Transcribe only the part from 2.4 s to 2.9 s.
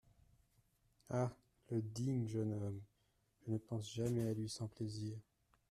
homme!